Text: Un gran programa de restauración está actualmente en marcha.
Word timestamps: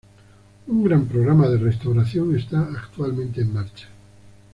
Un 0.65 0.83
gran 0.83 1.05
programa 1.05 1.47
de 1.47 1.59
restauración 1.59 2.35
está 2.35 2.59
actualmente 2.75 3.41
en 3.41 3.53
marcha. 3.53 3.87